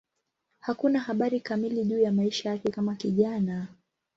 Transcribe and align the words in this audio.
Hakuna 0.59 0.99
habari 0.99 1.39
kamili 1.39 1.85
juu 1.85 1.99
ya 2.01 2.11
maisha 2.11 2.49
yake 2.49 2.71
kama 2.71 2.95
kijana. 2.95 3.67